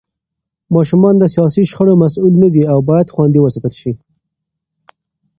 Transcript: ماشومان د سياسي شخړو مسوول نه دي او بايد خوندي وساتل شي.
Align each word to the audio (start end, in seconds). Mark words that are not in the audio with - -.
ماشومان 0.75 1.15
د 1.19 1.23
سياسي 1.33 1.63
شخړو 1.71 1.93
مسوول 2.01 2.33
نه 2.43 2.49
دي 2.53 2.63
او 2.71 2.79
بايد 2.89 3.07
خوندي 3.13 3.39
وساتل 3.41 3.73
شي. 3.81 3.91